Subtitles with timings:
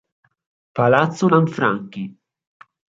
[0.73, 2.01] Palazzo Lanfranchi